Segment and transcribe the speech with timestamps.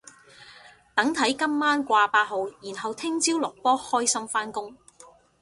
[0.95, 4.75] 等睇今晚掛八號然後聽朝落波開心返工